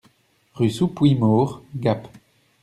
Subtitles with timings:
[0.55, 2.07] Rue sous Puymaure, Gap